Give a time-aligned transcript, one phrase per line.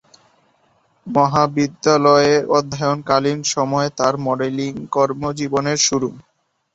[1.07, 6.09] মহাবিদ্যালয়ে অধ্যয়নকালীন সময়ে তার মডেলিং কর্মজীবনের শুরু।